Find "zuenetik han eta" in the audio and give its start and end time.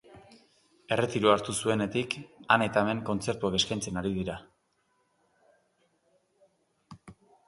1.65-2.81